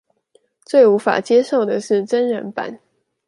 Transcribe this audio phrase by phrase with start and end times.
[0.65, 2.79] 最無法接受的是真人版